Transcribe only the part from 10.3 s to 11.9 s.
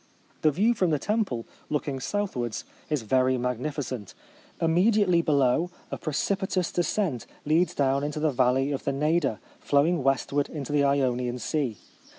into the Ionian Sea.